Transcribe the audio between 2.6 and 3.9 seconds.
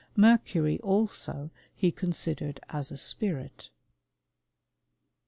as asplrit.